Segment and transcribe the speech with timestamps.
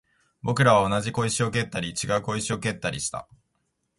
[0.41, 3.27] 僕らは同じ小石を蹴ったり、違う小石を蹴ったりした